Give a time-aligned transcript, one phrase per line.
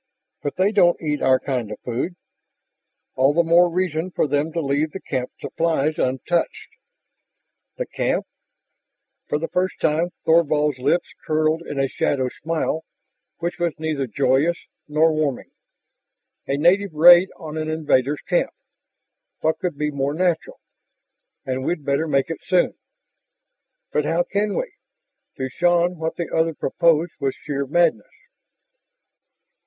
[0.41, 2.15] "But they don't eat our kind of food...."
[3.13, 6.69] "All the more reason for them to leave the camp supplies untouched."
[7.77, 8.25] "The camp?"
[9.27, 12.83] For the first time Thorvald's lips curved in a shadow smile
[13.37, 15.51] which was neither joyous nor warming.
[16.47, 18.49] "A native raid on an invaders' camp.
[19.41, 20.59] What could be more natural?
[21.45, 22.73] And we'd better make it soon."
[23.91, 24.73] "But how can we?"
[25.37, 28.09] To Shann what the other proposed was sheer madness.